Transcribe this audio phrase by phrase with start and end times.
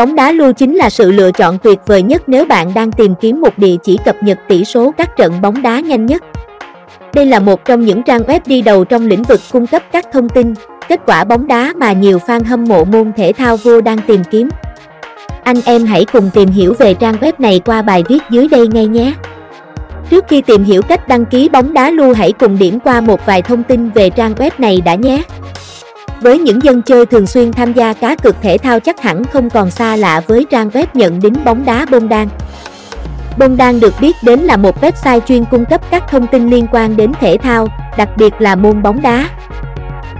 [0.00, 3.14] Bóng đá lưu chính là sự lựa chọn tuyệt vời nhất nếu bạn đang tìm
[3.20, 6.22] kiếm một địa chỉ cập nhật tỷ số các trận bóng đá nhanh nhất.
[7.14, 10.06] Đây là một trong những trang web đi đầu trong lĩnh vực cung cấp các
[10.12, 10.54] thông tin,
[10.88, 14.24] kết quả bóng đá mà nhiều fan hâm mộ môn thể thao vua đang tìm
[14.30, 14.48] kiếm.
[15.44, 18.66] Anh em hãy cùng tìm hiểu về trang web này qua bài viết dưới đây
[18.66, 19.12] ngay nhé.
[20.10, 23.26] Trước khi tìm hiểu cách đăng ký bóng đá lưu hãy cùng điểm qua một
[23.26, 25.22] vài thông tin về trang web này đã nhé.
[26.20, 29.50] Với những dân chơi thường xuyên tham gia cá cược thể thao chắc hẳn không
[29.50, 32.28] còn xa lạ với trang web nhận đính bóng đá bông đan.
[33.38, 36.66] Bông đan được biết đến là một website chuyên cung cấp các thông tin liên
[36.72, 39.28] quan đến thể thao, đặc biệt là môn bóng đá.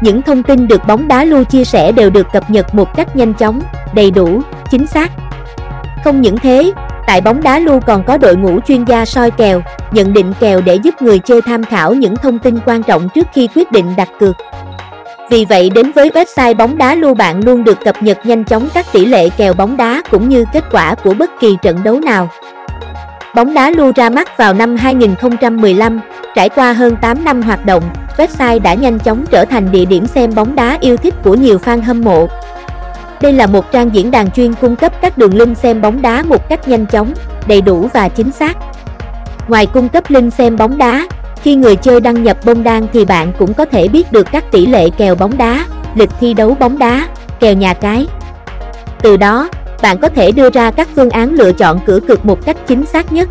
[0.00, 3.16] Những thông tin được bóng đá lưu chia sẻ đều được cập nhật một cách
[3.16, 3.60] nhanh chóng,
[3.94, 5.10] đầy đủ, chính xác.
[6.04, 6.72] Không những thế,
[7.06, 10.60] tại bóng đá lưu còn có đội ngũ chuyên gia soi kèo, nhận định kèo
[10.60, 13.96] để giúp người chơi tham khảo những thông tin quan trọng trước khi quyết định
[13.96, 14.36] đặt cược.
[15.30, 18.68] Vì vậy đến với website bóng đá lưu bạn luôn được cập nhật nhanh chóng
[18.74, 22.00] các tỷ lệ kèo bóng đá cũng như kết quả của bất kỳ trận đấu
[22.00, 22.28] nào.
[23.34, 26.00] Bóng đá lưu ra mắt vào năm 2015,
[26.34, 27.82] trải qua hơn 8 năm hoạt động,
[28.16, 31.58] website đã nhanh chóng trở thành địa điểm xem bóng đá yêu thích của nhiều
[31.58, 32.28] fan hâm mộ.
[33.20, 36.22] Đây là một trang diễn đàn chuyên cung cấp các đường link xem bóng đá
[36.22, 37.12] một cách nhanh chóng,
[37.46, 38.56] đầy đủ và chính xác.
[39.48, 41.06] Ngoài cung cấp link xem bóng đá,
[41.46, 44.52] khi người chơi đăng nhập bông đan thì bạn cũng có thể biết được các
[44.52, 47.08] tỷ lệ kèo bóng đá, lịch thi đấu bóng đá,
[47.40, 48.06] kèo nhà cái.
[49.02, 49.48] Từ đó,
[49.82, 52.86] bạn có thể đưa ra các phương án lựa chọn cửa cực một cách chính
[52.86, 53.28] xác nhất.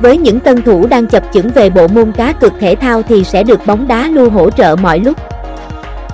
[0.00, 3.24] Với những tân thủ đang chập chững về bộ môn cá cược thể thao thì
[3.24, 5.18] sẽ được bóng đá lưu hỗ trợ mọi lúc.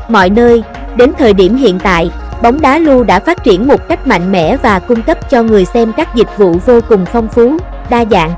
[0.08, 0.62] Mọi nơi,
[0.96, 2.10] đến thời điểm hiện tại,
[2.42, 5.64] bóng đá lưu đã phát triển một cách mạnh mẽ và cung cấp cho người
[5.64, 7.56] xem các dịch vụ vô cùng phong phú,
[7.90, 8.30] đa dạng.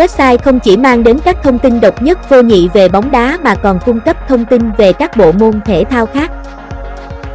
[0.00, 3.38] Website không chỉ mang đến các thông tin độc nhất vô nhị về bóng đá
[3.42, 6.30] mà còn cung cấp thông tin về các bộ môn thể thao khác.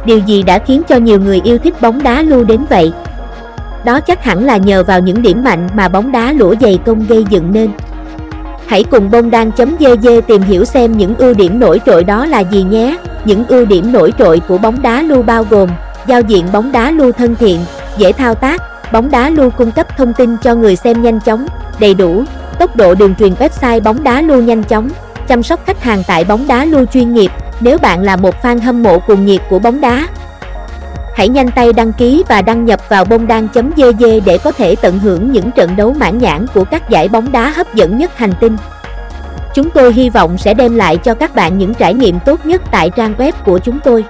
[0.04, 2.92] Điều gì đã khiến cho nhiều người yêu thích bóng đá lưu đến vậy?
[3.84, 7.06] Đó chắc hẳn là nhờ vào những điểm mạnh mà bóng đá lũa dày công
[7.08, 7.70] gây dựng nên.
[8.66, 12.62] Hãy cùng bông đan.gg tìm hiểu xem những ưu điểm nổi trội đó là gì
[12.62, 12.96] nhé.
[13.24, 15.68] Những ưu điểm nổi trội của bóng đá lưu bao gồm
[16.06, 17.60] giao diện bóng đá lưu thân thiện,
[17.96, 21.46] dễ thao tác, bóng đá lưu cung cấp thông tin cho người xem nhanh chóng,
[21.80, 22.24] đầy đủ,
[22.58, 24.90] tốc độ đường truyền website bóng đá lưu nhanh chóng,
[25.28, 27.30] chăm sóc khách hàng tại bóng đá lưu chuyên nghiệp,
[27.60, 30.08] nếu bạn là một fan hâm mộ cuồng nhiệt của bóng đá.
[31.14, 34.98] Hãy nhanh tay đăng ký và đăng nhập vào bông đan.gg để có thể tận
[34.98, 38.32] hưởng những trận đấu mãn nhãn của các giải bóng đá hấp dẫn nhất hành
[38.40, 38.56] tinh.
[39.54, 42.62] Chúng tôi hy vọng sẽ đem lại cho các bạn những trải nghiệm tốt nhất
[42.70, 44.04] tại trang web của chúng tôi.